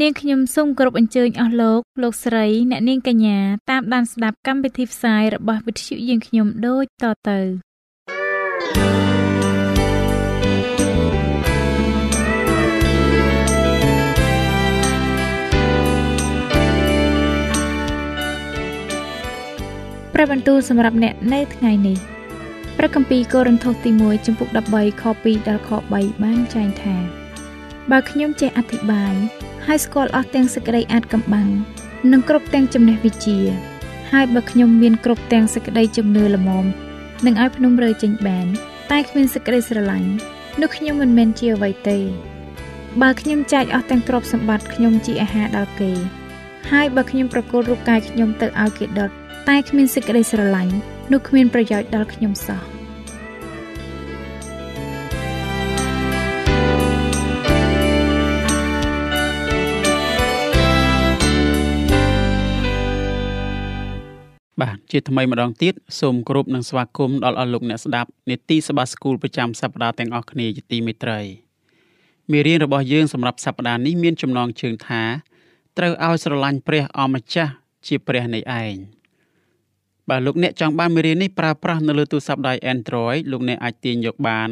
[0.00, 3.38] នាងខ្ញុំសូមគោរពអញ្ជើញអស់លោកលោកស្រីអ្នកនាងកញ្ញា
[3.70, 7.38] តាមដានស្ដាប់កម្មវិធីផ្សាយរបស់វិទ្យុយើងខ្ញុំដូចតទៅ
[20.14, 21.98] ព្រះបន្ទូលសម្រាប់អ្នកនៅថ្ងៃនេះ
[22.78, 26.96] ព្រះគម្ពីរកូរិនថូសទី1ចំពុក13ខ2ដល់ខ3បានចែងថា
[27.90, 29.14] បើខ្ញុំចេះអធិប្បាយ
[29.66, 31.48] ហើយស្គាល់អស់ទាំងសេចក្តីអាចកំបាំង
[32.12, 33.38] និងគ្រប់ទាំងចំណេះវិជ្ជា
[34.12, 36.64] ហើយបើខ្ញុំមានគ្រប់ទាំងសេចក្តីជំនឿល្មម
[37.26, 38.46] នឹងឲ្យភ្នំរើចេញបាន
[38.90, 40.10] តែគ្មានសេចក្តីស្រឡាញ់
[40.60, 41.98] នោះខ្ញុំមិនមែនជាអ្វីទេ
[43.02, 45.92] បើខ្ញុំចែកអស់ទាំងទ្រព្យសម្បត្តិខ្ញុំជាអាហារដល់គេ
[46.70, 49.10] ហើយបើខ្ញុំប្រគល់រូបកាយខ្ញុំទៅឲ្យគេដុត
[49.48, 50.74] តែគ្មានសេចក្តីស្រឡាញ់
[51.12, 52.73] នោះគ្មានប្រយោជន៍ដល់ខ្ញុំសោះ
[64.62, 71.20] បាទជាថ្មីម្ដងទៀតសូមគោរពនិងស្វាគមន៍ដល់អស់លោកអ្នកស្ដាប់នេតិសបាស្គូលប្រចាំសប្ដាហ៍ទាំងអស់គ្នាជាទីមេត្រី
[72.32, 75.02] មេរៀនរបស់យើងសម្រាប់សប្ដាហ៍នេះមានចំណងជើងថា
[75.78, 77.52] ត្រូវឲ្យស្រឡាញ់ព្រះអម្ចាស់
[77.86, 78.74] ជាព្រះនៃឯង
[80.08, 84.48] បាទលោកអ្នកចង់បានមេរៀននេះប្រើប្រាស់នៅលើទូរស័ព្ទដៃ Android លោកអ្នកអាចទាញយកបាន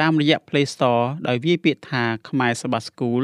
[0.00, 3.22] តាមរយៈ Play Store ដោយវាយពាក្យថាខ្មែរសបាស្គូល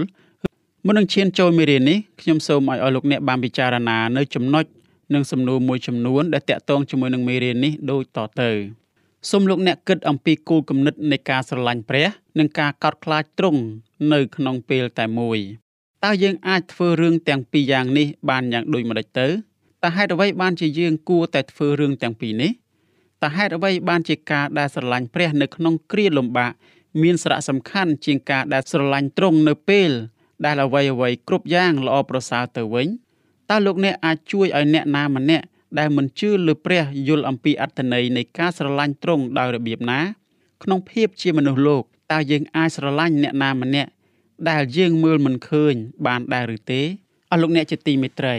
[0.87, 4.65] មុននឹងឈានចូលមេរៀននេះខ្ញុំសូមឲ្យអស់លោកអ្នកបានពិចារណានៅចំណុច
[5.15, 8.51] និងសំណួរមួយចំនួនដែលតាក់ទងជាមួយនឹងមេរៀននេះដូចតទៅ
[9.31, 13.61] សូមលោកអ្នកគិតអំពីគោលគំនិតនៃការស្រឡាញ់ព្រះ និងការកោតខ្លាចទ្រង់
[14.13, 15.39] នៅក្នុងពេលតែមួយ
[16.05, 19.27] តើយើងអាចធ្វើរឿងទាំងពីរយ៉ាងនេះបានយ៉ាងដូចម្តេចទៅ
[19.85, 22.51] តើហេតុអ្វីបានជាយើងគួរតែធ្វើរឿងទាំងពីរនេះ
[23.23, 26.53] តើហេតុអ្វីបានជាការដែលស្រឡាញ់ព្រះនៅក្នុងគ្រាលំបាក
[27.03, 29.91] មានសារៈសំខាន់ជាងការដែលស្រឡាញ់ទ្រង់នៅពេល
[30.45, 32.89] ដែលអ្វីអ្វីគ្រប់យ៉ាងល្អប្រសើរទៅវិញ
[33.51, 35.45] តើលោកអ្នកអាចជួយឲ្យអ្នកណាម្នាក់
[35.79, 40.01] ដែលមិនជឿលើព្រះយល់អំពីអត្ថន័យនៃការស្រឡាញ់ទ្រង់ដោយរបៀបណា
[40.63, 43.91] ក្នុងភាពជាមនុស្សលោកតើយើងអាចស្រឡាញ់អ្នកណាម្នាក់
[44.51, 45.75] ដែលយើងមើលមិនឃើញ
[46.07, 46.83] បានដែរឬទេ
[47.31, 48.37] អស់លោកអ្នកជាទីមេត្រី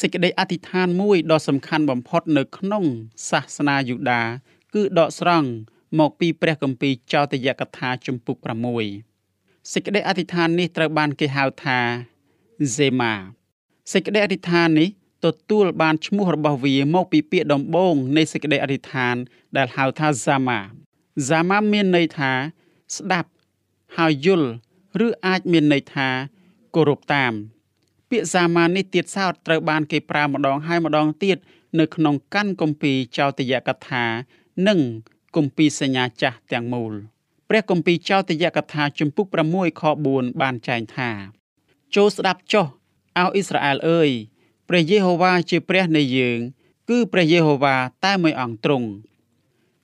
[0.00, 2.84] សេចក្តីអធិដ្ឋានមួយដ៏សំខាន់បំផុតនៅក្នុង
[3.30, 4.22] សាសនាយូដា
[4.74, 5.48] គឺដកស្រង់
[5.98, 8.36] មកពីព្រះគម្ពីរចោទយកថាជំពូក
[9.04, 11.78] 6សេចក្តីអធិដ្ឋាននេះត្រូវបានគេហៅថា
[12.76, 13.14] Zema
[13.90, 14.88] សេចក្តីអធិដ្ឋាននេះ
[15.24, 19.14] ទទួលបានឈ្មោះរបស់វាមកពីពាក្យដំបូងនៃសេចក្តីអធិដ្ឋាន
[19.56, 20.58] ដែលហៅថា Zama
[21.28, 22.32] Zama មានន័យថា
[22.96, 23.30] ស្ដាប់
[23.96, 24.48] ហើយយល់
[25.06, 26.08] ឬអាចមានន័យថា
[26.74, 27.32] គោរពតាម
[28.10, 31.36] ពាក្យ Zama នេះទៀតសោតត្រូវបានគេប្រើម្ដងហើយម្ដងទៀត
[31.78, 34.04] នៅក្នុងកាន់គម្ពីរចោទយកថា
[34.68, 34.78] និង
[35.36, 36.92] គម្ពីរសញ្ញាចាស់ទាំងមូល
[37.48, 39.82] ព្រះគម្ពីរចោទយកថាជំពូក6ខ
[40.12, 41.10] 4បានចែងថា
[41.94, 42.66] ចូលស្ដាប់ចុះ
[43.18, 44.10] អោអ៊ីស្រាអែលអើយ
[44.68, 46.38] ព្រះយេហូវ៉ាជាព្រះនៃយើង
[46.88, 48.88] គឺព្រះយេហូវ៉ាតែមួយអង្គទ្រង់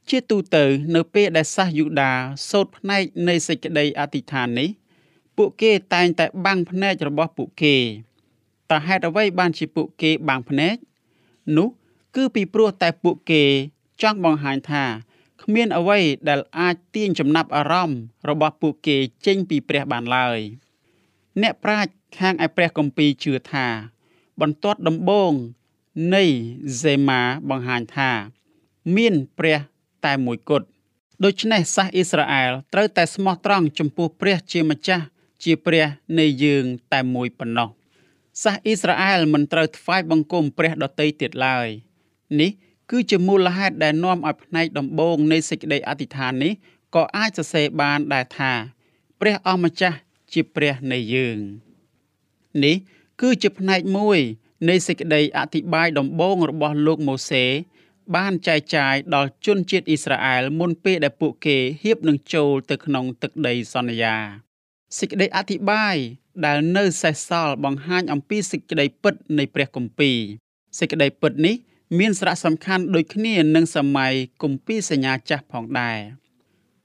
[0.08, 2.12] ជាទូទៅ នៅពេលដែលសាសយូដា
[2.50, 4.68] សូត្រផ្នែកនៃសេចក្តីអធិដ្ឋាននេះ
[5.36, 7.76] ពួកគេតែងតែបាំងភ្នែករបស់ពួកគេ
[8.70, 10.76] តើហេតុអ្វីបានជាពួកគេបាំងភ្នែក
[11.56, 11.68] នោះ
[12.16, 13.42] គឺពីព្រោះតែពួកគេ
[14.02, 14.84] ចង់បង្ហាញថា
[15.42, 18.96] គ្មានអ្វីដែលអាចទាញចំណាប់អារម្មណ៍របស់ពួកគេ
[19.26, 20.38] ចេញពីព្រះបានឡើយ
[21.42, 23.66] អ្នកប្រាជ្ញ ខាងឯព្រះគម្ពីរជឿថា
[24.40, 25.32] បន្ទាត់ដំបូង
[26.14, 26.24] នៃ
[26.82, 28.10] សេម៉ាបង្ហាញថា
[28.96, 29.58] មានព្រះ
[30.04, 30.66] តែមួយគត់
[31.24, 35.04] ដូច្នេះសាសអ៊ីស្រាអែលត្រូវតែស្មោះត្រង់ចំពោះព្រះជាម្ចាស់
[35.44, 35.86] ជាព្រះ
[36.18, 37.68] នៃយើងតែមួយប៉ុណ្ណោះ
[38.42, 41.68] សាសអ៊ីស្រាអែលមិនត្រូវថ្វាយបង្គំព្រះដតីទៀតឡើយ
[42.40, 42.50] នេះ
[42.90, 46.52] គឺជាមូលហេតុដែលនាំឲ្យផ្នែកដំបូងនៃសេចក្តីអធិដ្ឋាននេះ
[46.94, 48.52] ក៏អាចសរសេរបានដែរថា
[49.20, 49.98] ព្រះអម្ចាស់
[50.32, 51.38] ជាព្រះនៃយើង
[52.64, 52.76] នេះ
[53.20, 54.18] គឺជាផ្នែកមួយ
[54.68, 57.44] នៃសេចក្តីអធិប្បាយដំបូងរបស់លោកម៉ូសេ
[58.16, 64.14] បានចែកចាយដល់ជនជាតិអ៊ីស្រាអែលមុនពេលដែលពួកគេហៀបនឹងចូលទៅក្នុងទឹកដីសន្យា
[64.98, 65.96] សេចក្តីអធិប្បាយ
[66.44, 70.18] ដែលនៅសេសសល់បង្ហាញអំពីសេចក្តីពិតនៃព្រះគម្ពីរ
[70.78, 71.56] សេចក្តីពិតនេះ
[71.98, 74.12] មានសារៈសំខាន់ដូចគ្នានឹងសម័យ
[74.42, 75.98] គម្ពីរសញ្ញាចាស់ផងដែរ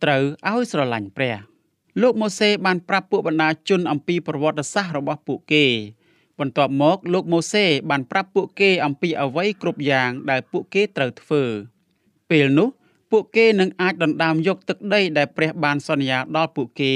[0.04, 1.53] ត្រូវឲ្យស្រឡាញ់ព្រះ
[2.02, 5.66] លោកម៉ូសេបានប្រាប់ពួកបណ្ដាជនអំពីប្រវត្តិសាស្ត្ររបស់ពួកគេ
[6.40, 11.44] បន្ទាប់មកលោកម៉ូសេបានប្រាប់ពួកគេអំពីអ្វីគ្រប់យ៉ាងដែលពួកគេត្រូវធ្វើ
[12.30, 12.70] ពេលនោះ
[13.12, 16.94] ពួកគេនឹងអាចដណ្ដើមយកទឹកដីដែលព្រះបានសន្យាដល់ពួកគេ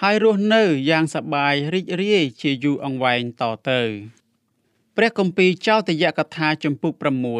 [0.00, 3.80] ហើយរស់នៅយ៉ាងសប្បាយរីករាយជាយូរអង្វែងតទៅ
[4.96, 6.92] ព្រះគម្ពីរចោទយកថាចំពុក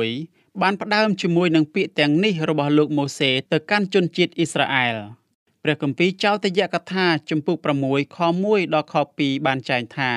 [0.07, 4.97] 6បានផ្ដើមជាមួយនឹងពាក្យទាំងនេះរបស់លោកម៉ូសេទៅកាន់ជនជាតិអ៊ីស្រាអែល
[5.62, 10.12] ព្រះគម្ពីរចោទយកថាចំពុក6ខ1ដល់ខ2បានចែងថា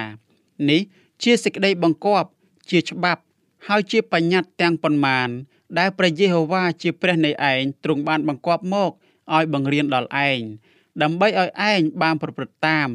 [0.70, 0.82] នេះ
[1.24, 2.30] ជាសេចក្តីបង្គាប់
[2.70, 3.22] ជាច្បាប់
[3.68, 5.30] ហើយជាបញ្ញត្តិទាំងប៉ុន្មាន
[5.80, 8.92] ដែលព្រះយេហូវ៉ាជាព្រះនៃឯងទ្រង់បានបង្គាប់មក
[9.36, 10.42] ឲ្យបង្រៀនដល់ឯង
[11.02, 12.90] ដើម្បីឲ្យឯងបានប្រព្រឹត្តតាម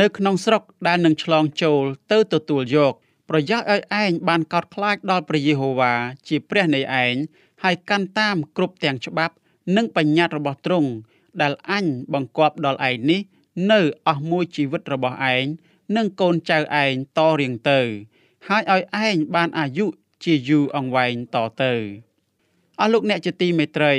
[0.00, 1.82] នៅក្នុងស្រុកដែលនឹងឆ្លងចូល
[2.12, 2.92] ទៅទទួលយក
[3.28, 5.92] ប្រយោជន៍ឲ្យឯងបានកោតខ្លាចដល់ព្រះយេហូវ៉ា
[6.28, 7.14] ជាព្រះនៃឯង
[7.62, 9.34] ហើយកាន់តាមគ្រប់ទាំងច្បាប់
[9.76, 10.90] និងបញ្ញត្តិរបស់ទ្រង់
[11.40, 13.20] ដែលអញបង្គាប់ដល់ឯងនេះ
[13.70, 15.44] នៅអស់មួយជីវិតរបស់ឯង
[15.96, 17.80] និងកូនចៅឯងតរៀងទៅ
[18.48, 19.86] ហើយឲ្យឯងបានអាយុ
[20.24, 21.72] ជាយូរអង្វែងតទៅ
[22.80, 23.94] អស់លោកអ្នកជាទីមេត្រី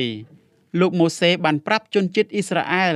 [0.80, 2.96] លោកម៉ូសេបានប្រាប់ជនជាតិអ៊ីស្រាអែល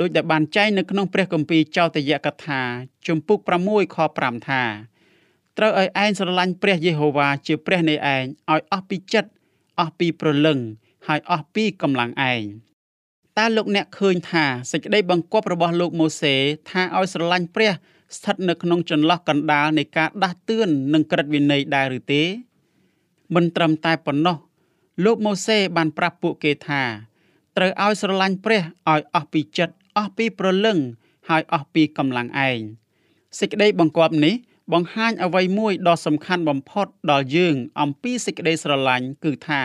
[0.00, 2.60] ដោយដែលបានចែងនៅក្នុងព្រះគម្ពីរចោទយកថា
[3.06, 4.62] ជំពូក6ខ5ថា
[5.58, 9.30] ត្រូវឲ្យឯងស្រឡាញ់ព្រះយេហូវ៉ាជាព្រះនៃឯងឲ្យអស់ពីចិត្ត
[9.80, 10.58] អស់ពីព្រលឹង
[11.06, 12.42] ហើយអស់ពីកម្លាំងឯង
[13.38, 16.34] តើលោកអ្នកឃើញថាសេចក្តីបង្គាប់របស់លោកម៉ូសេ
[16.70, 17.70] ថាឲ្យស្រឡាញ់ព្រះ
[18.16, 22.22] ស្ថិតនៅក្នុងចន្លោះកណ្ដាលនៃការដាស់តឿននិងក្រឹតវិន័យដែរឬទេ
[23.34, 24.36] មិនត្រឹមតែប៉ុណ្ណោះ
[25.04, 26.82] លោកម៉ូសេបានប្រាប់ពួកគេថា
[27.56, 30.78] ត្រូវឲ្យស្រឡាញ់ព្រះឲ្យអស់ពីចិត្តអស់ពីព្រលឹង
[31.28, 32.58] ហើយអស់ពីកម្លាំងឯង
[33.38, 34.34] សេចក្តីបង្គាប់នេះ
[34.72, 39.62] បង្ហាញអ្វីមួយដ៏សំខាន់បំផុតដល់យើងអំពីសេចក្តីស្រឡាញ់គឺថា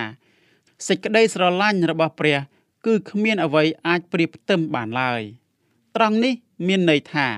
[0.88, 2.38] សេចក្តីស្រឡាញ់របស់ព្រះ
[2.87, 5.23] គឺគ្មានអ្វីអាចប្រៀបផ្ទឹមបានឡើយ
[5.97, 6.35] ត្រង់នេះ
[6.67, 7.29] មានន័យថា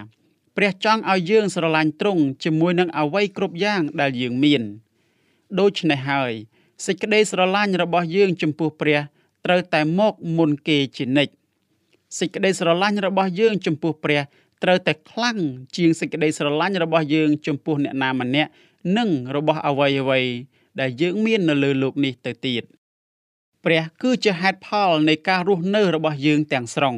[0.56, 4.62] ព្រះចង់ឲ្យយើងស្រឡាញ់ទ្រង់ជាមួយនឹងអ្វីគ្រប់យ៉ាងដែលយើងមាន
[5.60, 6.32] ដូច្នេះហើយ
[6.86, 9.00] សេចក្តីស្រឡាញ់របស់យើងចំពោះព្រះ
[9.44, 11.32] ត្រូវតែមកមុនគេជានិច្ច
[12.18, 14.20] សេចក្តីស្រឡាញ់របស់យើងចំពោះព្រះ
[14.62, 15.38] ត្រូវតែខ្លាំង
[15.76, 18.50] ជាងសេចក្តីស្រឡាញ់របស់យើងចំពោះអ្នកណាម្នាក់
[18.96, 20.20] និងរបស់អ្វីអ្វី
[20.80, 22.62] ដែលយើងមាននៅលើโลกនេះទៅទៀត
[23.64, 26.96] ព្រះគឺជាហេតុផលនៃការរស់នៅរបស់យើងទាំងស្រុង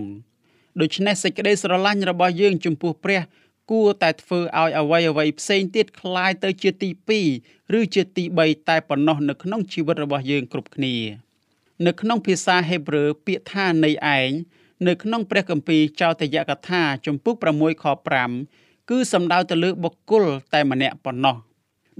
[0.80, 3.20] ដូច្នេះសេចក្តីស្រឡាញ់របស់យើងចំពោះព្រះ
[3.70, 6.90] គួរតែធ្វើឲ្យអ្វីអ្វីផ្សេងទៀតคล้ายទៅជាទី
[7.30, 10.94] 2ឬជាទី3តែប៉ុណ្ណោះនៅក្នុងជីវិតរបស់យើងគ្រប់គ្នា
[11.86, 14.30] នៅក្នុងភាសាហេប្រឺពាក្យថានៃឯង
[14.86, 17.84] នៅក្នុងព្រះគម្ពីរចោទយកថាជំពូក6ខ
[18.36, 20.24] 5គឺសំដៅទៅលើបុគ្គល
[20.54, 21.36] តែម្នាក់ប៉ុណ្ណោះ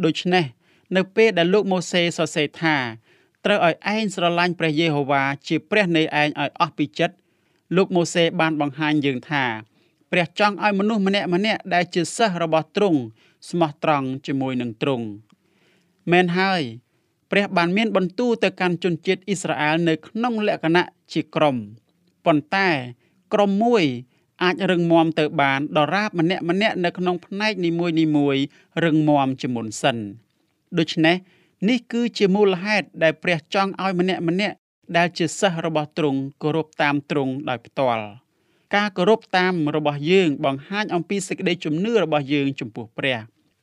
[0.04, 0.44] ដូច្នេះ
[0.96, 2.76] នៅពេលដែលលោកម៉ូសេសរសេរថា
[3.45, 7.15] ត្រូវឲ្យឯងស្រឡាញ់ព្រះយេហូវ៉ាជាព្រះនៃឯងឲ្យអស់ពីចិត្ត
[7.75, 9.43] លោកម៉ូសេបានបង្ហាញយើងថា
[10.11, 12.99] ព្រះចង់ឲ្យមនុស្សម្នាក់ម្នាក់ដែលជាសិស្សរបស់ទ្រង់
[13.49, 15.05] ស្មោះត្រង់ជាមួយនឹងទ្រង់
[16.11, 16.61] មែនហើយ
[17.31, 21.55] ព្រះបានមានបន្ទូលទៅកាន់ជនជាតិអ៊ីស្រាអែលនៅក្នុងលក្ខណៈជាក្រុម
[22.25, 22.69] ប៉ុន្តែ
[23.33, 23.83] ក្រុមមួយ
[24.43, 28.37] អាចរឹងមាំទៅបានដរាបម្នាក់ម្នាក់នៅក្នុងផ្នែកនីមួយនីមួយ
[28.83, 29.97] រឹងមាំជាមុនសិន
[30.79, 31.15] ដូច្នេះ
[31.69, 34.55] នេះគឺជាមូលហេតុដែលព្រះចង់ឲ្យម្នាក់ម្នាក់
[34.97, 38.05] ដែលជាសិស្សរបស់ទ្រង់គោរពតាមទ្រង់ដោយផ្ទាល់
[38.75, 43.17] ការគោរពតាមរបស់យើងបង្ហាញអំពីសេចក្តីជំនឿរបស់យើងចំពោះព្រះ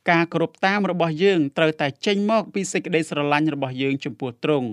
[0.09, 4.69] ការគោរពតាមរបស់យើងត្រូវតែចេញមកពីសេចក្តីស្រឡាញ់របស់យើងចំពោះទ្រង់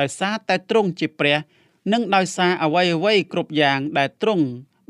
[0.00, 1.36] ដោយសារតែទ្រង់ជាព្រះ
[1.92, 4.44] និងដោយសារអ្វីអ្វីគ្រប់យ៉ាងដែលទ្រង់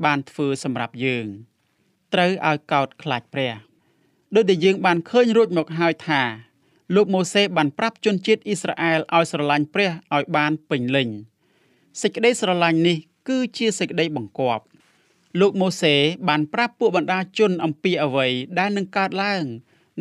[0.05, 1.27] បានធ្វើសម្រាប់យើង
[2.13, 3.55] ត្រូវឲ្យកោតខ្លាចព្រះ
[4.35, 6.23] ដោយដែលយើងបានឃើញរួចមកហើយថា
[6.95, 11.09] លោកម៉ូសេបានប្រាប់ជនជាតិអ៊ីស្រាអែលឲ្យស្រឡាញ់ព្រះឲ្យបានពេញលេញ
[12.01, 12.97] សេចក្តីស្រឡាញ់នេះ
[13.29, 14.65] គឺជាសេចក្តីបង្គាប់
[15.41, 15.95] លោកម៉ូសេ
[16.29, 18.27] បានប្រាប់ពួកបណ្ដាជនអំពីអ្វី
[18.59, 19.45] ដែលនឹងកើតឡើង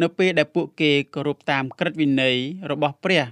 [0.02, 2.38] នៅពេលដែលពួកគេគោរពតាមក្រឹតវិន័យ
[2.72, 3.24] របស់ព្រះ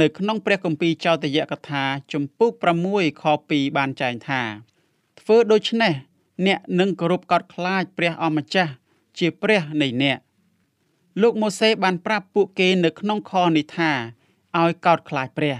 [0.00, 2.52] នៅក្នុងព្រះគម្ពីរចោទយកថាជំពូក
[2.86, 4.42] 6ខ2បានចែងថា
[5.20, 5.92] ធ្វើដូច្នេះ
[6.46, 8.72] អ្នកនឹងគោរពកោតខ្លាចព្រះអម្ចាស់
[9.18, 10.18] ជាព្រះនៃអ្នក
[11.20, 13.92] លោកម៉ូសេបានប្រាប់ពួកគេនៅក្នុងខនេះថា
[14.58, 15.56] ឲ្យកោតខ្លាចព្រះ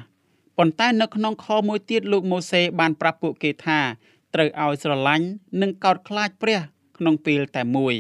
[0.57, 3.78] ប៉ុន្តែនៅក្នុងខមួយទៀតលោកម៉ូសេបានប្រាប់ពួកគេថា
[4.35, 5.26] ត្រូវឲ្យស្រឡាញ់
[5.61, 6.59] និងកោតខ្លាចព្រះ
[6.97, 7.95] ក្នុងពេលតែមួយ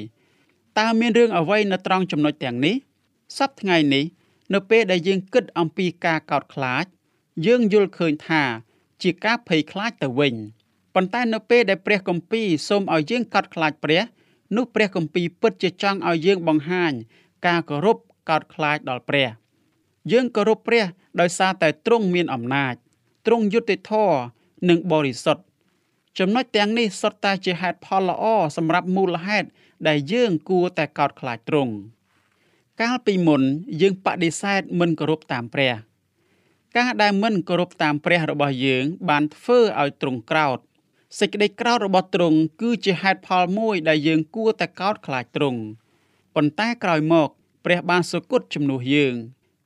[0.78, 2.76] តើមានរឿងអ្វីនៅត្រង់ចំណុចទាំងនេះ
[3.38, 4.04] សប្តាហ៍ថ្ងៃនេះ
[4.54, 6.84] នៅពេលដែលយើងគិតអំពីការកោតខ្លាច
[7.46, 8.42] យើងយល់ឃើញថា
[9.02, 10.34] ជាការភ័យខ្លាចទៅវិញ
[10.94, 14.02] ប៉ុន្តែនៅពេលដែលព្រះគម្ពីរសូមឲ្យយើងកោតខ្លាចព្រះ
[14.56, 16.92] នោះព្រះគម្ពីរពិតជាចង់ឲ្យយើងបង្ហាញ
[17.46, 19.28] ការគោរពកោតខ្លាចដល់ព្រះ
[20.12, 20.84] យើងគោរពព្រះ
[21.20, 22.74] ដោយសារតែទ្រង់មានអំណាច
[23.26, 24.18] ទ្រង់យុត្តិធម៌
[24.68, 25.42] និងបរិសុទ្ធ
[26.18, 28.24] ចំណុចទាំងនេះសុទ្ធតែជាហេតុផលល្អ
[28.56, 29.48] សម្រាប់មូលហេតុ
[29.88, 31.72] ដែលយើងគួរតែកោតខ្លាចទ្រង់
[32.80, 33.42] កាលពីមុន
[33.80, 35.72] យើងបដិសេធមិនគោរពតាមព្រះ
[36.76, 40.58] ការដែលមិនគោរពតាមព្រះរបស់យើង បានធ្វើឲ្យទ្រង់ក្រោធ
[41.18, 45.60] សេចក្តីក្រោធរបស់ទ្រង់គឺជាហេតុផលមួយដែលយើងគួរតែកោតខ្លាចទ្រង់
[46.40, 47.28] ប៉ុន្តែក្រោយមក
[47.64, 49.14] ព្រះបានសុគតជំនួសយើង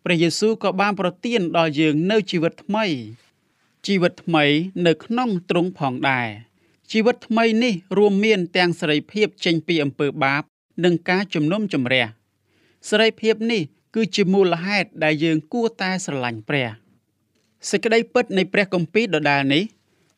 [0.04, 2.86] ព្រះយេស៊ូវក៏បានប្រទានដល់យើងនៅជីវិតថ្មី
[3.86, 4.44] ជីវិតថ្មី
[4.86, 6.28] នៅក្នុងទ្រង់ផងដែរ
[6.92, 10.42] ជីវិតថ្មីនេះរួមមានទាំងសេរីភាពចេញពីអំពើបាប
[10.84, 12.06] និងការជំនុំជម្រះ
[12.90, 13.62] សេរីភាពនេះ
[13.94, 16.68] គឺជាមូលហេតុដែលយើងគួរតែស្រឡាញ់ព្រះ
[17.70, 19.62] សេចក្តីពិតនៃព្រះគម្ពីរដដែលនេះ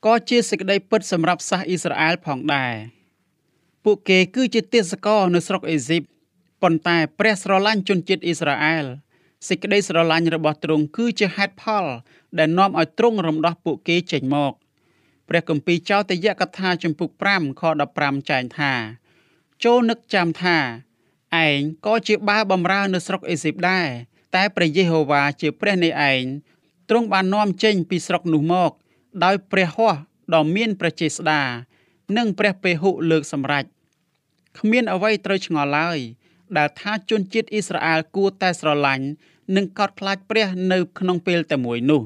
[0.06, 2.74] ក៏ជាសេចក្តីពិតសម្រាប់សាសអ៊ីស្រាអែលផងដែរ
[3.84, 6.02] ពួកគេគឺជាទេសករនៅស្រុកអេស៊ីប
[6.62, 8.86] ប៉ុន្តែព្រះស្រឡាញ់ជនជាតិអ៊ីស្រាអែល
[9.48, 11.84] សេចក្តីស្រឡាញ់របស់ទ្រង់គឺជាហេតុផល
[12.38, 14.52] ដែលនាំឲ្យទ្រង់រំដោះពួកគេចេញមក
[15.28, 17.62] ព្រះគម្ពីរចោទយកថាជំពូក5ខ
[17.94, 18.72] 15ចែងថា
[19.64, 20.58] ចូលនឹកចាំថា
[21.44, 23.88] ឯងក៏ជាបាវបំរើនៅស្រុកអេស៊ីបដែរ
[24.34, 26.22] តែព្រះយេហូវ៉ាជាព្រះនៃឯង
[26.88, 28.72] ទ្រង់បាននាំចេញពីស្រុកនោះមក
[29.24, 29.98] ដោយព្រះហស្ថ
[30.34, 31.42] ដ៏មានព្រះចេស្តា
[32.16, 33.64] និងព្រះពេហុលើកសម្រេច
[34.58, 35.98] គ្មានអ្វីត្រូវឆ្ងល់ឡើយ
[36.58, 39.06] ដែលថាជនជាតិអ៊ីស្រាអែលគួរតែស្រឡាញ់
[39.56, 42.02] និងកោតខ្លាចព្រះនៅក្នុងពេលតែមួយនោះ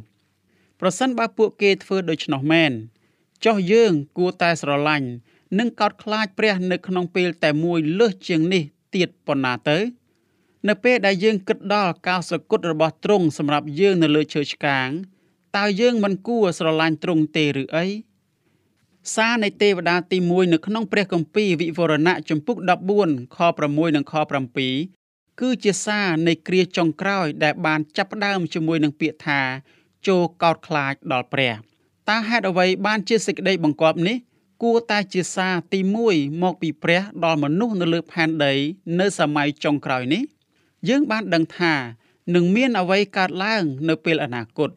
[0.81, 2.73] ប្រសិនបើពួកគេធ្វើដូច្នោះមែន
[3.45, 5.09] ចុះយើងគួរតែស្រឡាញ់
[5.59, 8.63] និងកោតខ្លាចព្រះនៅក្នុងពេលតែមួយលើសជាងនេះ
[8.95, 9.79] ទៀតប៉ុណ្ណាទៅ
[10.69, 14.89] នៅពេលដែលយើងគិតដល់ការសគត់របស់ទ្រង់សម្រាប់យើងនៅលើឈើឆ្កាង
[15.57, 17.87] តើយើងមិនគួរស្រឡាញ់ទ្រង់ទេឬអី
[19.15, 22.57] សារនៃទេវតាទី1នៅក្នុងព្រះគម្ពីរវិវរណៈចំពុក
[22.97, 23.39] 14ខ
[23.69, 24.15] 6និងខ
[24.77, 29.41] 7គឺជាសារនៃគ្រាចុងក្រោយដែលបានចាប់ផ្ដើមជាមួយនឹងពាក្យថា
[30.07, 31.55] ចូលកោតខ្លាចដល់ព្រះ
[32.09, 34.17] តើហេតុអ្វីបានជាសេចក្តីបង្គាប់នេះ
[34.63, 35.81] គួរតែជាសារទី
[36.11, 38.55] 1មកពីព្រះដល់មនុស្សនៅលើផែនដី
[39.01, 40.23] នៅសម័យចុងក្រោយនេះ
[40.89, 41.75] យើងបានដឹងថា
[42.35, 44.71] នឹងមានអ្វីកើតឡើងនៅពេលអនាគត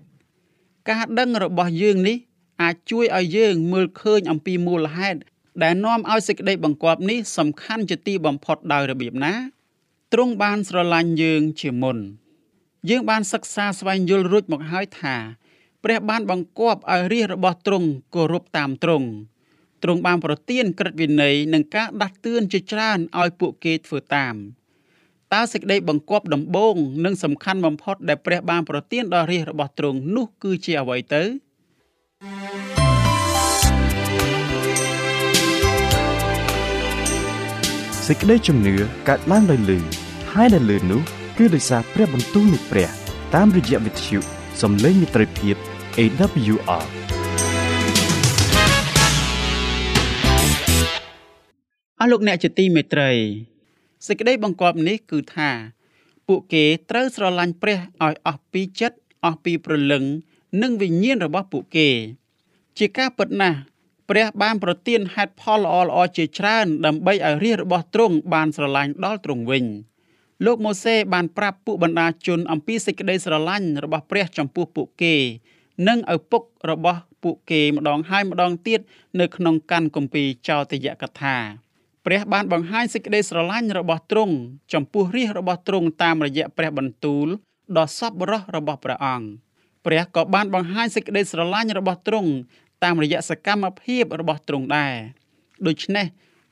[0.90, 2.18] ការដឹងរបស់យើងនេះ
[2.62, 5.20] អាចជួយឲ្យយើងមើលឃើញអំពីមូលហេតុ
[5.64, 9.34] ដែលនាំឲ្យសេចក្តីបង្គាប់នេះសំខាន់ជាទីបំផុតដោយរបៀបណា
[10.14, 11.98] ទ្រង់បានស្រឡាញ់យើងជាមុន
[12.90, 15.16] យើងបានសិក្សាស្វែងយល់រួចមកហើយថា
[15.84, 19.08] ព្រះបានបង្គាប់ឲ្យរាជរបស់ទ្រង់គោរពតាមទ្រង់
[19.84, 24.36] ទ្រង់បានប្រទានក្រឹតវិន័យនិងការដាស់តឿនជាច្រើនឲ្យពួកគេធ្វើតាម
[25.34, 31.24] តើសេចក្តីបង្គាប់ដំបូងនិងសំខាន់បំផុតដែលព្រះបានប្រទានដល់រាជរបស់ទ្រង់នោះគឺជាអ្វីទៅ
[32.24, 32.28] សេ
[38.16, 38.76] ចក្តីជំនឿ
[39.10, 39.80] កើតឡើងដោយលឺ
[40.34, 41.02] ហើយដែលលឺនោះ
[41.38, 42.90] គឺដោយសារព្រះបន្ទូលនៃព្រះ
[43.36, 44.18] តាមរយៈវិទ្យុ
[44.62, 45.56] សំឡេងមិត្តភាព
[45.98, 46.86] AWR
[52.00, 53.12] អស់លោកអ្នកជាទីមេត្រី
[54.08, 55.50] សេចក្តីបង្គាប់នេះគឺថា
[56.28, 60.04] ពួកគេត្រូវស្រឡាញ់ព្រះឲ្យអស់ពីចិត្តអស់ពីព្រលឹង
[60.62, 61.90] និងវិញ្ញាណរបស់ពួកគេ
[62.78, 63.58] ជាការពិតណាស់
[64.10, 69.66] ព្រះបានប្រទានហេតុផលល្អៗជាច្រើនដើម្បីឲ្យរាជរបស់ទ្រង់បានស្រឡាញ់ដល់ទ្រង់វិញ។
[70.46, 75.16] លោកម៉ូសេបានប្រាប់ពួកបណ្ដាជនអំពីសេចក្តីស្រឡាញ់របស់ព្រះចំពោះពួកគេ
[75.88, 78.80] និងឪពុករបស់ពួកគេម្ដងហើយម្ដងទៀត
[79.20, 81.36] នៅក្នុងកាន់គម្ពីរចោទយកថា
[82.06, 84.36] ព្រះបានបង្ហាញសេចក្តីស្រឡាញ់របស់ទ្រង់
[84.74, 87.28] ចំពោះរាជរបស់ទ្រង់តាមរយៈព្រះបន្ទូល
[87.78, 89.28] ដ៏សប្បុរសរបស់ព្រះអង្គ
[89.86, 92.32] ព្រះក៏បានបង្ហាញសេចក្តីស្រឡាញ់របស់ទ្រង់
[92.84, 94.96] តាមរយៈសកម្មភាពរបស់ទ្រង់ដែរ
[95.68, 96.06] ដូច្នេះ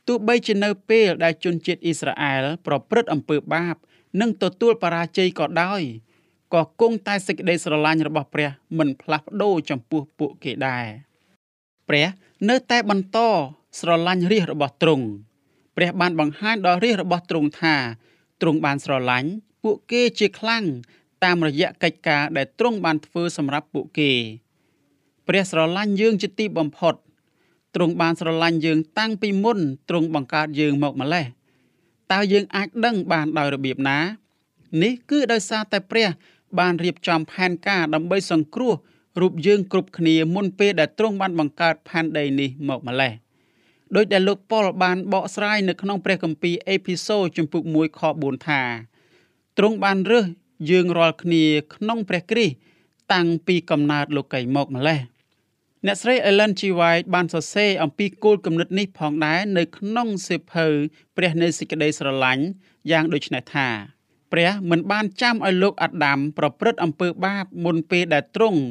[0.08, 3.76] ទោះបីជានៅពេលដែលជនជាតិអ៊ីស្រាអែលប្រព្រឹត្តអំពើបាប
[4.22, 5.82] និងទទួលបរាជ័យក៏ដោយ
[6.54, 10.86] ក៏គង់តែសេចក្តីស្រឡាញ់របស់ព្រះមិនផ្លាស់ប្ដូរចំពោះពួកគេដែរ
[11.90, 12.08] ព្រះ
[12.50, 13.18] នៅតែបន្ត
[13.80, 15.06] ស្រឡាញ់រាជរបស់ទ្រង់
[15.78, 17.76] ព្រះបានបង្ហាញដល់រាជរបស់ទ្រង់ថា
[18.42, 19.30] ទ្រង់បានស្រឡាញ់
[19.64, 20.64] ពួកគេជាខ្លាំង
[21.24, 24.12] តាមរយៈកិច្ចការដែលទ្រង់បានធ្វើសម្រាប់ពួកគេ
[25.28, 26.96] ព្រះស្រឡាញ់យើងជាទីបំផុត
[27.76, 29.60] ទ្រង់បានស្រឡាញ់យើងតាំងពីមុន
[29.90, 31.26] ទ្រង់បង្កើតយើងមកម្លេះ
[32.12, 34.00] តើយើងអាចដឹងបានដោយរបៀបណា
[34.82, 36.08] នេះគឺដោយសារតែព្រះ
[36.60, 38.74] បានរៀបចំផែនការដើម្បីសង្គ្រោះ
[39.22, 43.14] រូបយើងគ្រប់គ្នាមុនពេលដែលទ្រង់បានបង្កើតផែនដីនេះមកម្លេះ
[43.96, 48.62] ដោយដែលលោកប៉ុលបានបកស្រាយនៅក្នុងព្រះគម្ពីរអេភីសូជំពូក1ខ4ថា
[49.58, 50.26] ទ្រង់បានរើស
[50.70, 51.44] យើងរាល់គ្នា
[51.76, 52.56] ក្នុងព្រះគ្រីស្ទ
[53.14, 55.00] តាំងពីកំណើតលោកីមកម្លេះ
[55.86, 56.62] អ្នកស្រី Ellen G.
[56.80, 60.68] White បានសរសេរអំពីគោលគំនិតនេះផងដែរនៅក្នុងសៀវភៅ
[61.18, 62.44] ព្រះនៃសេចក្តីស្រឡាញ់
[62.92, 63.68] យ៉ាងដូចនេះថា
[64.32, 68.62] ព្រះមិនបានចាំឲ្យលោកអាដាមប្រព្រឹត្តអំពើបាបមុនពេលដែលទ្រង់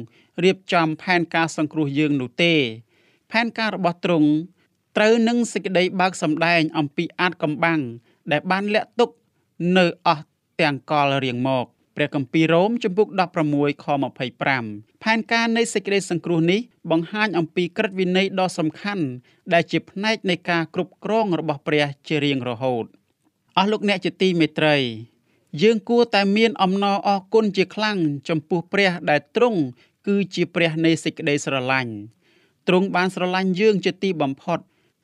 [0.43, 2.53] រៀបចំផែនការសង្គ្រោះយើងនោះទេ
[3.31, 4.29] ផែនការរបស់ទ្រង់
[4.97, 7.79] ត្រូវនឹងសេចក្តីបើកសម្ដែងអំពីអាចកំបាំង
[8.31, 9.09] ដែលបានលាក់ទុក
[9.77, 10.25] នៅអស់
[10.61, 13.07] ទាំងកលរៀងមក ព្រះគម្ពីររ៉ូមជំពូក
[13.47, 13.85] 16ខ
[14.43, 16.59] 25ផែនការនៃសេចក្តីសង្គ្រោះនេះ
[16.91, 19.05] បង្ហាញអំពីក្រឹតវិន័យដ៏សំខាន់
[19.53, 22.85] ដែលជាផ្នែកនៃការគ្រប់គ្រងរបស់ព្រះជារៀងរហូត
[23.57, 24.77] អស់លោកអ្នកជាទីមេត្រី
[25.61, 27.97] យើងគួរតែមានអំណរអរគុណជាខ្លាំង
[28.29, 29.61] ចំពោះព្រះដែលទ្រង់
[30.07, 31.93] គឺជាព្រះនៃសេចក្តីស្រឡាញ់
[32.67, 34.59] ទ្រង់បានស្រឡាញ់យើងជាទីបំផុត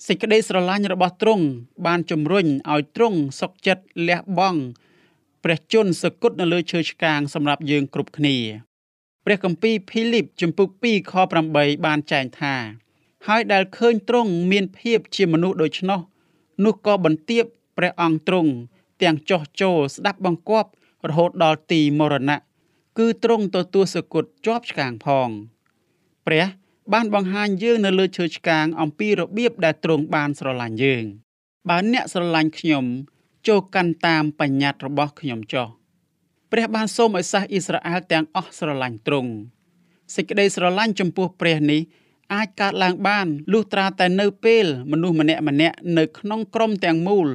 [0.07, 1.45] សេចក្តីស្រឡាញ់របស់ទ្រង់
[1.85, 4.61] បានជំរុញឲ្យទ្រង់សុខចិត្តលះបង់
[5.49, 8.35] ព្រះជន្មសគត់នៅលើឈើឆ្កាងសម្រាប់យើងគ្រប់គ្នា
[9.25, 11.13] ព្រះគម្ពីរភីលីបជំពូក2ខ
[11.49, 12.55] 8បានចែងថា
[13.27, 15.99] ហើយដែលឃើញទ្រង់មានភាពជាមនុស្សដូច្នោះ
[16.63, 17.43] នោះក៏បន្ទាប
[17.77, 18.51] ព្រះអង្គទ្រង់
[19.01, 20.69] ទាំងចោះចូលស្ដាប់បង្គាប់
[21.09, 22.39] រហូតដល់ទីមរណៈ
[22.97, 25.29] គឺទ្រង់ទទួលសគត់ជាប់ឆ្កាងផង
[26.27, 26.45] ព្រះ
[26.93, 31.05] បានបង្ហាញយើងនៅលើឈើឆ្កាងអំពីរបៀបដែលទ្រង់បានស្រឡាញ់យើង
[31.69, 32.85] បើអ្នកស្រឡាញ់ខ្ញុំ
[33.47, 35.67] ចូលកាន់តាមបញ្ញត្តិរបស់ខ្ញុំចុះ
[36.51, 39.31] ព្រះបានសូមឲ្យសាសអ៊ីស្រាអែលទាំងអស់ស្រឡាញ់ទ្រង់
[40.15, 41.81] សេចក្តីស្រឡាញ់ចំពោះព្រះនេះ
[42.33, 47.27] អាចកើតឡើងបានលុះត្រាតែនៅពេលមនុស្សម្នាក់ម្នាក់នៅក្នុងក្រុមទាំងមូល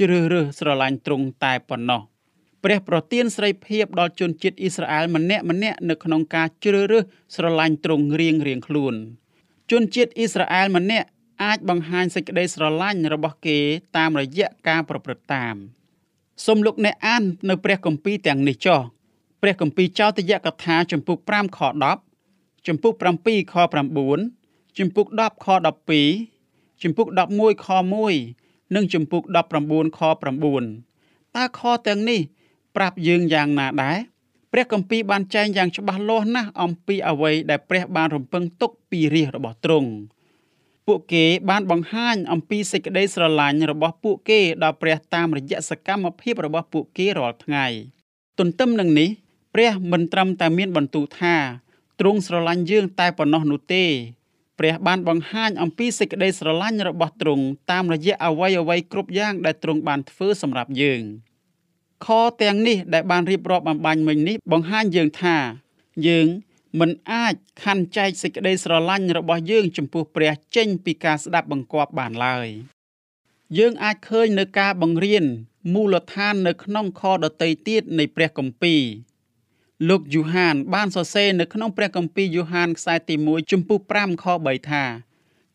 [0.00, 2.02] ជ្រើសរើសស្រឡាញ់ទ្រង់តែប៉ុណ្ណោះ
[2.64, 7.04] ព្រះប្រទានស្រីភាពដល់ជនជាតិអ៊ីស្រាអែលម្នាក់ម្នាក់នៅក្នុងការជ្រើសរើស
[7.36, 8.94] ស្រឡាញ់ទ្រង់រៀងរៀងខ្លួន
[9.70, 11.08] ជនជាតិអ៊ីស្រាអែលម្នាក់
[11.42, 13.58] អាចបង្ហាញសេចក្តីស្រឡាញ់របស់គេ
[13.96, 15.54] តាមរយៈការប្រព្រឹត្តតាម
[16.46, 18.80] សូមលោកអ្នកអាននៅព្រះគម្ពីរទាំងនេះចុះ
[19.42, 21.60] ព្រះគម្ពីរចោទយកថាចំពុក5ខ
[22.14, 27.68] 10ចំពុក7ខ9ចំពុក10ខ12ចំពុក11ខ
[28.20, 29.22] 1និងចំពុក
[29.60, 30.00] 19ខ
[30.66, 32.20] 9តើខទាំងនេះ
[32.76, 33.98] ប្រាប់យើងយ៉ាងណាដែរ
[34.52, 39.90] ព្រះគម្ពីរបានចែងយ៉ាងច្បាស់លាស់ណាស់អំពីអ្វីដែលព្រះបានរំពឹងទុកពីរាជរបស់ទ្រង់
[40.88, 47.66] ពួកគេបានបង្ហាញអំពីសេចក្តីស្រឡាញ់របស់ពួកគេដល់ព្រះតាមរយៈសកម្មភាពរបស់ពួកគេរាល់ថ្ងៃ
[48.38, 49.08] ទន្ទឹមនឹងនេះ
[49.54, 51.36] ព្រះមិនត្រឹមតែមានបន្ទូលថា
[52.00, 53.84] ទ្រង់ស្រឡាញ់យើងតែប៉ុណ្ណោះនោះទេ
[54.58, 61.02] ព្រះបានបង្ហាញអំពីសេចក្តីស្រឡាញ់របស់ទ្រង់តាមរយៈអ្វីអ្វីគ្រប់យ៉ាងដែលទ្រង់បានធ្វើសម្រាប់យើង
[62.06, 62.08] ខ
[62.42, 65.36] ទាំងនេះដែលបានរៀបរាប់បំបញ្ញមិញនេះបង្ហាញយើងថា
[66.06, 66.26] យើង
[66.78, 72.48] មិនអាចខណ្ឌចែកសេចក្តីស្រឡាញ់របស់យើងចំពោះព្រះចេញពីការស្ដាប់បង្គាប់បានឡើយ
[73.58, 75.24] យើងអាចឃើញនៅការបង្រៀន
[75.74, 78.82] មូលដ្ឋាននៅក្នុងខដតីទៀតនៃព្រះគម្ពីរ
[79.88, 84.84] លោកយូហានបានសរសេរនៅក្នុងព្រះគម្ពីរយូហានខ្សែទី1ជំពូក5ខ3ថា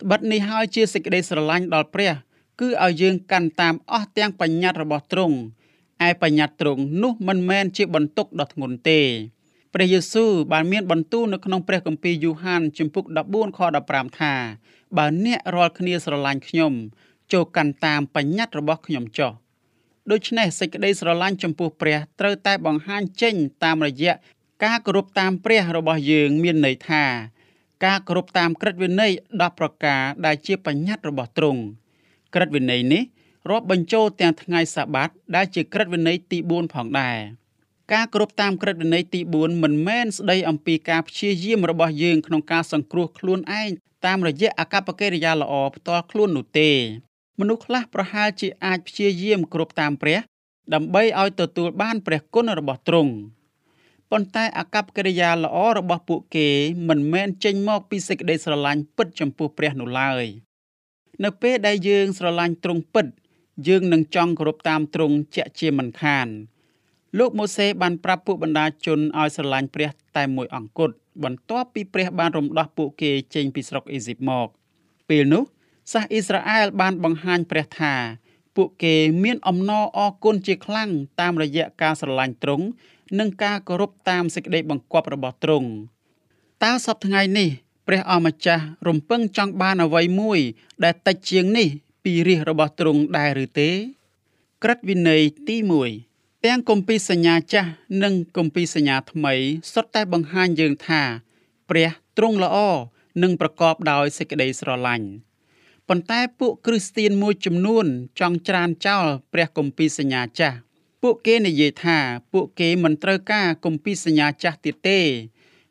[0.02, 2.12] ត្បិតនេះហើយជាសេចក្តីស្រឡាញ់ដល់ព្រះ
[2.60, 5.38] គឺឲ្យយើងកាន់តាមអស់ទាំងបញ្ញត្តិរបស់ទ្រង់
[6.08, 9.00] ឯបញ្ញត្តិទ្រង់នោះមិនមែនជាបន្ទុកដ៏ធ្ងន់ទេ
[9.74, 13.60] ព្រះយេស៊ូវបានមានបន្ទូលនៅក្នុងព្រះគម្ពីរយូហានជំពូក14ខ
[13.90, 14.34] 15ថា
[14.98, 16.74] បើអ្នករាល់គ្នាស្រឡាញ់ខ្ញុំ
[17.34, 19.32] ចូលកាន់តាមបញ្ញត្តិរបស់ខ្ញុំចុះ
[20.12, 24.14] ដូច្នេះសេចក្តីស្រឡាញ់ចំពោះព្រះត្រូវតែបង្ហាញចេញតាមរយៈ
[24.64, 27.04] ការគោរពតាមព្រះរបស់យើងមានន័យថា
[27.86, 31.62] ការគោរពតាមក្រឹតវិន័យ10ប្រការដែលជាបញ្ញត្តិរបស់ទ្រង់
[32.34, 33.04] ក្រឹតវិន័យនេះ
[33.50, 37.18] រាប់បញ្ចូលទាំងថ្ងៃសាបាតដែលជាក្រឹតវិន័យទី4ផងដែរ
[37.92, 43.70] ការគោរពតាមក្រឹតវិន័យទី4មិនមែនស្ដីអំពីការព្យាយាមរបស់យើងក្នុងការសង្គ្រោះខ្លួនឯង
[44.06, 46.70] តាមរយៈអកប្បកិរិយាល្អផ្ទាល់ខ្លួននោះទេ
[47.40, 50.20] មនុស្សខ្លះប្រហែលជាអាចព្យាយាមគ្រប់តាមព្រះ
[50.74, 53.14] ដើម្បីឲ្យទទួលបានព្រះគុណរបស់ទ្រង់
[54.12, 56.48] ប៉ុន្តែអកប្បកិរិយាល្អរបស់ពួកគេ
[56.90, 60.26] មិនមែនចេញមកពីសេចក្តីស្រឡាញ់ពិតចំពោះព្រះនោះឡើយ
[61.24, 63.06] នៅពេលដែលយើងស្រឡាញ់ទ្រង់ពិត
[63.68, 66.28] យើងនឹងចង់គោរពតាមទ្រង់ជាក់ជាមិនខាន
[67.18, 74.48] លោកម៉ូសេបានប្រាប់ពួកបណ្ដាជនឲ្យស្រឡាញ់ព្រះតែមួយអង្គគត់បន្ទាប់ពីព្រះបានរំដោះពួកគេចេញពីស្រុកអេស៊ីបមក
[75.10, 75.44] ពេលនោះ
[75.94, 77.94] សាសអ៊ីស្រាអែលបានបង្ហាញព្រះថា
[78.56, 82.66] ពួកគេមានអំណរអគុណជាខ្លាំងតាមរយៈការស្រឡាញ់ទ្រង់
[83.20, 85.70] និងការគោរពតាមសេចក្តីបង្គាប់របស់ទ្រង់
[86.64, 87.50] តើសប្តាហ៍ថ្ងៃនេះ
[87.88, 90.40] ព្រះអម្ចាស់រំពឹងចង់បានអ្វីមួយ
[90.84, 91.68] ដែលតិចជាងនេះ
[92.04, 93.70] ពីរាជរបស់ទ្រង់ដែរឬទេ
[94.64, 96.13] ក្រឹតវិន័យទី1
[96.48, 97.70] ទាំងគម្ពីរសញ្ញាចាស់
[98.04, 99.34] និងគម្ពីរសញ្ញាថ្មី
[99.74, 101.02] សុទ្ធតែបង្ហាញយើងថា
[101.70, 102.58] ព្រះទ្រង់ល្អ
[103.24, 105.08] និងប្រកបដោយសេចក្តីស្រឡាញ់
[105.88, 107.86] ប៉ុន្តែពួកគ្រីស្ទៀនមួយចំនួន
[108.20, 110.58] ចង់ច្រានចោលព្រះគម្ពីរសញ្ញាចាស់
[111.02, 111.98] ពួកគេនិយាយថា
[112.34, 115.00] ពួកគេមិនត្រូវការគម្ពីរសញ្ញាចាស់ទៀតទេ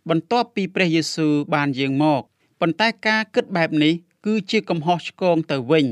[0.09, 2.23] បន្ទាប់ពីព្រះយេស៊ូវបានយាងមក
[2.61, 3.95] ប៉ុន្តែការគិតបែបនេះ
[4.27, 5.87] គឺជាកំហុសឆ្គងទៅវិញ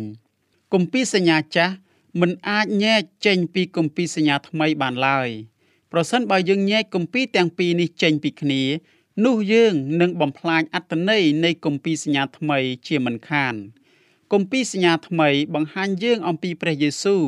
[0.72, 1.74] គម្ពីរសញ្ញាចាស់
[2.18, 5.28] មិនអាចញែកចេញពីគម្ពីរសញ្ញាថ្មីបានឡើយ
[5.92, 8.62] ប្រសិនបើយើងញែកគម្ពីរទាំងពីរនេះចេញពីគ្នា
[9.24, 13.54] នោះយើងនឹងបំផ្លាញអត្តន័យនៃគម្ពីរសញ្ញាថ្មីជាមិនខាន
[14.32, 17.24] គម្ពីរសញ្ញាថ្មីបង្ហាញយើងអំពីព្រះយេស៊ូវ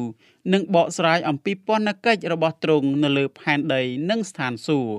[0.53, 4.95] និងបកស្រាយអំពីពន្ធកិច្ចរបស់ទ្រង់នៅលើផែនដីនិងស្ថានសួគ៌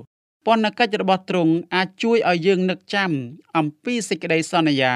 [0.46, 3.12] ពន្ធកិច្ចរបស់ទ្រង់អាចជួយឲ្យយើងនឹកចាំ
[3.58, 4.93] អំពីសេចក្តីសន្យា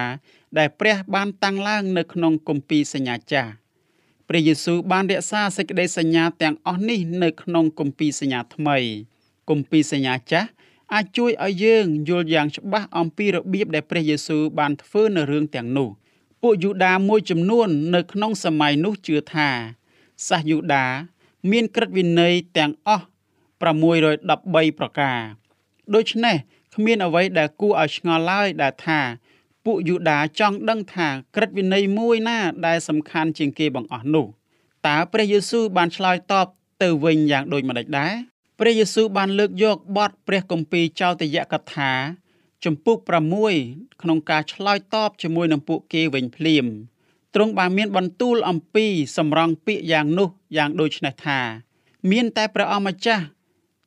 [0.57, 3.51] ដែលព្រះបានតាំងឡើងនៅក្នុងគម្ពីរសញ្ញាចាស់
[4.29, 8.77] ព្រះយេស៊ូវបានរក្សាសេចក្តីសញ្ញាទាំងអស់នេះនៅក្នុងគម្ពីរសញ្ញាថ្មី
[9.49, 10.49] គម្ពីរសញ្ញាចាស់
[10.93, 15.89] អាចជួយឲ្យយើងយល់យ៉ាងច្បាស់អំពីរបៀបដែលព្រះយេស៊ូវបានធ្វើនៅរឿងទាំងនោះ
[16.41, 19.49] ពួកយូដាមួយចំនួននៅក្នុងសម័យនោះជឿថា
[20.27, 20.85] សាសយូដា
[21.51, 23.05] មានក្រឹតវិន័យទាំងអស់
[23.67, 25.19] 613ប្រការ
[25.95, 26.35] ដូច្នេះ
[26.75, 28.99] គ្មានអ្វីដែលគួរឲ្យឆ្ងល់ឡើយដែលថា
[29.67, 34.25] ពួកយូដាចង់ដឹងថាក្រឹតវិន័យមួយណាដែលសំខាន់ជាងគេបង្អស់នោះ
[34.87, 36.47] តើព្រះយេស៊ូវបានឆ្លើយតប
[36.83, 38.13] ទៅវិញយ៉ាងដូចម្តេចដែរ
[38.59, 41.91] ព្រះយេស៊ូវបានលើកយកបទព្រះគម្ពីរចោទយកថា
[42.63, 42.97] ជំពូក
[43.49, 46.65] 6ក្នុងការឆ្លើយតបជាមួយនឹងពួកគេវិញភ្លាម
[47.35, 48.85] ទ្រង់បានមានបន្ទូលអំពី
[49.17, 51.39] សម្រងពាក្យយ៉ាងនោះយ៉ាងដូចនេះថា
[52.11, 53.23] មានតែព្រះអម្ចាស់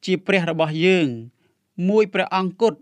[0.04, 1.06] ជាព្រះរបស់យើង
[1.88, 2.78] មួយព្រះអង្គគត់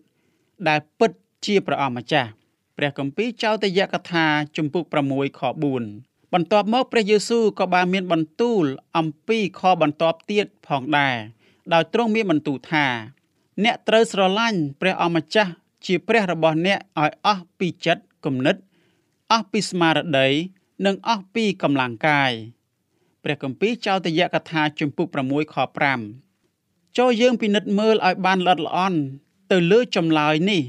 [0.68, 1.12] ដែលពិត
[1.44, 2.30] ជាព្រះអម្ចាស់
[2.78, 5.40] ព្រះគម្ពីរចោទយកថាជំពូក6ខ
[5.86, 8.64] 4បន្ទាប់មកព្រះយេស៊ូវក៏បានមានបន្ទូល
[8.96, 11.16] អំពីខបន្ទាប់ទៀតផងដែរ
[11.72, 12.86] ដោយទ្រង់មានបន្ទូលថា
[13.64, 15.52] អ្នកត្រូវស្រឡាញ់ព្រះអម្ចាស់
[15.86, 18.56] ជាព្រះរបស់អ្នកឲ្យអស់ពីចិត្តគំនិត
[19.30, 20.28] អស់ពីស្មារតី
[20.86, 22.32] និងអស់ពីកម្លាំងកាយ
[23.24, 25.56] ព្រះគម្ពីរចោទយកថាជំពូក6ខ
[26.26, 28.98] 5ចូលយើងពិនិត្យមើលឲ្យបានល្អិតល្អន់
[29.50, 30.62] ទៅលើចម្លើយនេះ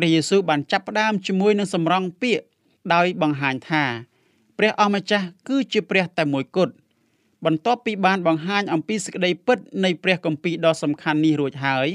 [0.00, 2.44] ព្រះយេស៊ូវបានចាប់ផ្ដើមជាមួយនឹងសម្រងពាក្យ
[2.94, 3.84] ដោយបង្ហាញថា
[4.58, 6.74] ព្រះអម្ចាស់គឺជាព្រះតែមួយគត់
[7.44, 11.88] បន្ទាប់ពីបានបង្ហាញអំពីសេចក្តីពិតនៃព្រះគម្ពីរដ៏សំខាន់នេះរួចហើយ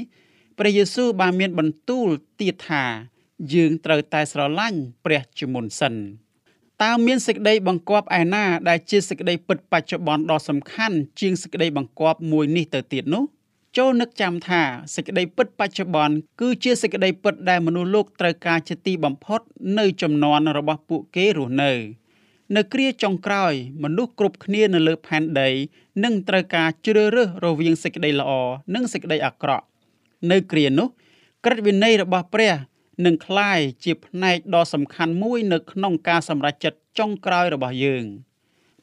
[0.58, 2.08] ព្រះយេស៊ូវបានមានបន្ទូល
[2.40, 2.84] ទៀតថា
[3.54, 5.94] យើងត្រូវតែស្រឡាញ់ព្រះជាមុនសិន
[6.82, 13.24] តើមានសេចក្តីបង្គាប់ឯណាដែលជាសេចក្តីពិតបច្ចុប្បន្នដ៏សំខាន់ជាងសេចក្តីបង្គាប់មួយនេះទៅទៀតនោះ
[13.77, 14.61] ចូលនឹកចាំថា
[14.95, 19.41] សេចក្តីពិតបច្ចុប្បន្នគឺជាសេចក្តីពិតដែលមនុស្សលោកត្រូវការជាទីបំផុត
[19.79, 21.71] នៅចំនួនរបស់ពួកគេរស់នៅ
[22.55, 23.53] នៅគ្រាចុងក្រោយ
[23.83, 25.49] មនុស្សគ្រប់គ្នានៅលើផែនដី
[26.03, 28.31] នឹងត្រូវការជ្រើសរើសរវាងសេចក្តីល្អ
[28.75, 29.65] និងសេចក្តីអាក្រក់
[30.31, 30.87] នៅគ្រានោះ
[31.45, 32.53] ក្រឹតវិន័យរបស់ព្រះ
[33.05, 38.03] នឹងคล้ายជាផ្នែកដ៏សំខាន់មួយនៅក្នុងការសម្រេចចិត្តចុងក្រោយរបស់យើង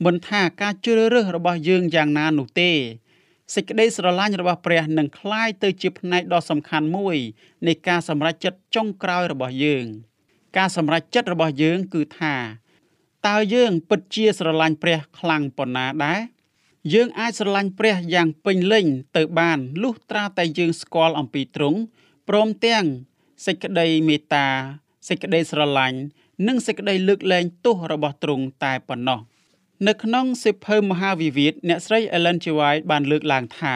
[0.04, 2.72] មិនថាការជ្រើសរើសរបស់យើងយ៉ាងណានោះទេ
[3.54, 7.16] សេចក្តីស្រឡាញ់របស់ព្រះនឹងคล้ายទៅជាផ្នែកដ៏សំខាន់មួយ
[7.66, 9.86] នៃការសម្រេចចិត្តចុងក្រោយរបស់យើង
[10.56, 12.34] ការសម្រេចចិត្តរបស់យើងគឺថា
[13.28, 16.20] តើយើងពិតជាស្រឡាញ់ព្រះខ្លាំងប៉ុណ្ណាដែរ
[16.92, 21.78] យើងអាចស្រឡាញ់ព្រះយ៉ាងពេញលេញទៅបានលុះត្រាតែយើងស្គាល់អំពីទ្រង់
[22.28, 22.84] ព្រមទាំង
[23.46, 24.46] សេចក្តីមេត្តា
[25.08, 25.98] សេចក្តីស្រឡាញ់
[26.46, 29.20] និងសេចក្តីលើកលែងទោសរបស់ទ្រង់តែប៉ុណ្ណោះ
[29.87, 32.45] នៅក្នុងសិភៅមហាវិវាទអ្នកស្រី Ellen G.
[32.59, 33.75] White បានលើកឡើងថា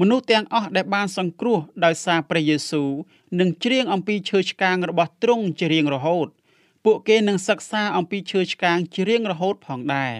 [0.00, 2.90] មនុស្សទាំងអស់ដែលបានសង្គ្រោះដោយសារព្រះយេស៊ូវ
[3.40, 6.28] នឹងច្រៀងអំពីឈើឆ្កាងរបស់ទ្រង់ជារៀងរហូត
[6.84, 10.14] ពួកគេនឹងសិក្សាអំពីឈើឆ្កាងជារៀងរហូតផងដែរ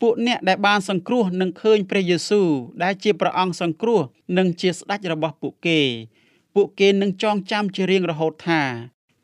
[0.00, 2.48] ពួកអ្នកដែលបានសង្គ្រោះនឹងឃើញព្រះយេស៊ូវ
[2.82, 4.00] ដែលជាព្រះអង្គសង្គ្រោះ
[4.38, 5.80] និងជាស្ដេចរបស់ពួកគេ
[6.54, 8.62] ពួកគេនឹងចងចាំជារៀងរហូតថា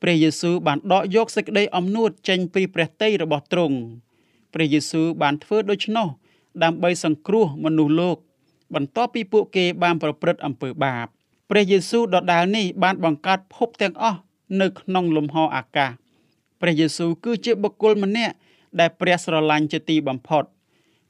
[0.02, 3.78] ព្រះយេស៊ូវបានដកយកសេចក្តីអំនួតចេញពីព្រះទ័យរបស់ទ្រង់
[4.54, 6.08] ព្រះយេស៊ូវបានធ្វើដូច្នោះ
[6.62, 8.16] ដើម្បីសង្គ្រោះមនុស្សលោក
[8.74, 11.06] បន្ទាប់ពីពួកគេបានប្រព្រឹត្តអំពើបាប
[11.50, 14.20] ព្រះយេស៊ូវដដែលនេះបានបង្កើតភពទាំងអស់
[14.60, 15.90] នៅក្នុងលំហអាកាស
[16.60, 18.34] ព្រះយេស៊ូវគឺជាបុគ្គលម្នាក់
[18.80, 20.44] ដែលព្រះស្រឡាញ់ជាទីបំផុត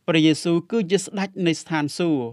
[0.06, 2.26] ព្រះយេស៊ូវគឺជាស្ដេចនៃស្ថានសួគ៌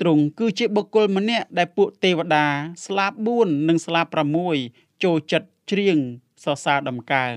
[0.00, 2.46] ទ្រង់គឺជាបុគ្គលម្នាក់ដែលពួកទេវតា
[2.86, 4.10] ស្លាប់4និងស្លាប់
[4.56, 5.98] 6ចូលចិត្តច្រៀង
[6.44, 7.36] សរសើរដំកើង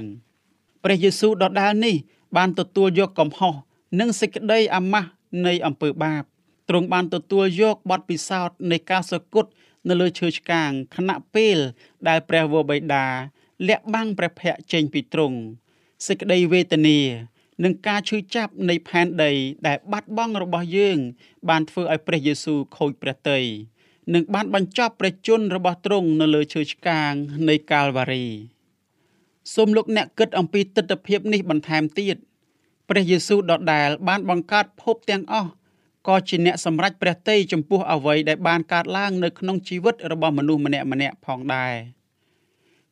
[0.84, 1.96] ព្រះយេស៊ូវដដែលនេះ
[2.38, 3.54] បានទទួលយកកំហុស
[4.00, 5.10] និងសេចក្តីអាម៉ាស់
[5.48, 6.24] នៃអំពើបាប
[6.70, 9.50] ទ្រង់បានទទួលយកបទពិសោធន៍នៃការសគត់
[9.90, 11.58] នៅលើឈើឆ្កាងខណៈពេល
[12.08, 13.06] ដែលព្រះវរបិតា
[13.68, 15.38] លាក់បាំងព្រះភ័ក្ត្រចេញពីទ្រង់
[16.08, 17.00] សេចក្តីវេទនា
[17.64, 19.32] និងការឈឺចាប់នៃផែនដី
[19.68, 20.98] ដែលបាត់បង់របស់យើង
[21.50, 23.46] បានធ្វើឲ្យព្រះយេស៊ូវខូចព្រះទ័យ
[24.14, 27.12] និងបានបញ្ចប់ព្រះជន្មរបស់ទ្រង់នៅលើឈើឆ្កាង
[27.50, 28.28] នៃកាល់វ៉ារី
[29.54, 32.18] សូមលោកអ្នកគិតអំពីទស្សនវិជ្ជានេះបន្ថែមទៀត
[32.90, 35.52] ព្រះយេស៊ូវដដែលបានបង្កើតភពទាំងអស់
[36.08, 41.74] ក៏ជាអ្នកសម្រេចព្រះទ័យចំពោះអ្វីដែលបានកើតឡើងនៅក្នុងជីវិតរបស់មនុស្សម្នាក់ម្នាក់ផងដែរ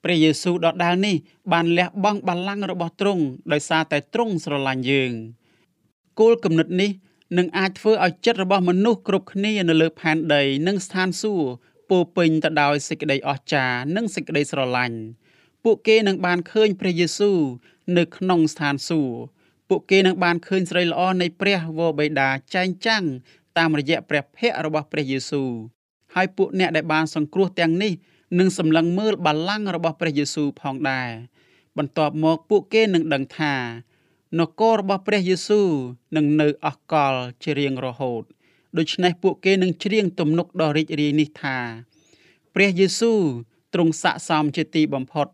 [0.04, 1.16] ព្រះយេស៊ូវដដែលនេះ
[1.54, 5.12] បានលះបង់បល្ល័ង្ករបស់ទ្រង់ដោយសារតែទ្រង់ស្រឡាញ់យើង
[6.20, 6.92] គោលគំនិតនេះ
[7.38, 11.50] នឹងអាចធ្វើឲ្យចិត្តរបស់មនុស្សគ្រប់គ្នានៅលើផែនដី និងស្ថានសួគ៌
[11.90, 14.98] ពោពេញទៅដោយសេចក្តីអស្ចារ្យនិងសេចក្តីស្រឡាញ់
[15.70, 17.40] ពួកគេនឹងបានឃើញព្រះយេស៊ូវ
[17.98, 19.18] នៅក្នុងស្ថានសួគ៌
[19.70, 23.04] ពួកគេនឹងបានឃើញស្រីល្អនៃព្រះវរបិតាចែងចាំង
[23.58, 25.52] តាមរយៈព្រះភ័ក្ត្ររបស់ព្រះយេស៊ូវ
[26.16, 27.94] ហើយពួកអ្នកដែលបានសង្គ្រោះទាំងនេះ
[28.40, 31.10] នឹងសម្លឹងមើលបល្ល័ង្ករបស់ព្រះយេស៊ូវផងដែរ
[31.78, 33.56] បន្ទាប់មកពួកគេនឹងដឹងថា
[34.40, 35.70] នគររបស់ព្រះយេស៊ូវ
[36.16, 38.24] នឹងនៅអស់កលជារៀងរហូត
[38.78, 41.58] ដូច្នេះពួកគេនឹងច្រៀងទំនុកដ៏រីករាយនេះថា
[42.56, 43.22] ព្រះយេស៊ូវ
[43.74, 45.28] ទ្រង់ស័ក្តិសមជាទីបំផុត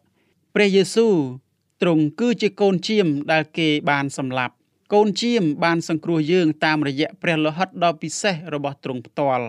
[0.55, 1.15] ព្រះយេស៊ូវ
[1.81, 4.55] ទ្រង់គឺជាកូនជាមដែលគេបានសម្លាប់
[4.93, 9.47] កូនជាមបានសង្គ្រោះយើងតាមរយៈព្រះលោហិតដ៏ពិសេសរបស់ទ្រង់ផ្ទាល់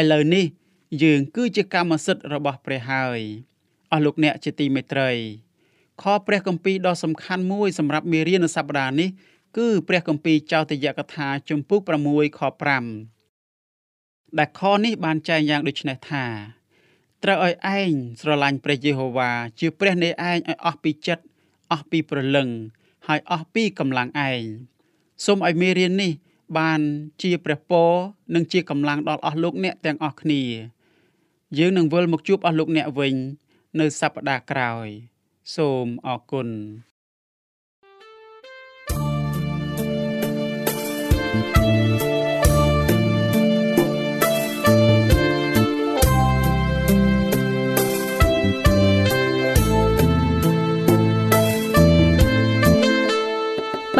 [0.00, 0.46] ឥឡូវនេះ
[1.02, 3.20] យើងគឺជាកម្មសិទ្ធិរបស់ព្រះហើយ
[3.92, 5.10] អស់លោកអ្នកជាទីមេត្រី
[6.02, 9.08] ខព្រះគម្ពីរដ៏សំខាន់មួយសម្រាប់មេរៀននៅសប្តាហ៍នេះ
[9.56, 12.40] គឺព្រះគម្ពីរចោទយកថាជំពូក6ខ
[13.60, 16.24] 5ដែលខនេះបានចែងយ៉ាងដូចនេះថា
[17.22, 19.30] ត្រូវឲ្យឯងស្រឡាញ់ព្រះយេហូវ៉ា
[19.60, 21.24] ជាព្រះនៃឯងឲ្យអស់ពីចិត្ត
[21.72, 22.48] អស់ពីព្រលឹង
[23.06, 24.42] ហើយអស់ពីកម្លាំងឯង
[25.24, 26.12] សូមឲ្យមេរៀននេះ
[26.58, 26.80] បាន
[27.22, 27.90] ជាព្រះពរ
[28.34, 30.42] និងជាកម្លាំងដល់អស់លោកអ្នកទាំងអស់គ្នា
[31.58, 33.14] យើងនឹងវិលមកជួបអស់លោកអ្នកវិញ
[33.80, 34.86] នៅសប្តាហ៍ក្រោយ
[35.56, 36.48] សូមអរគុណ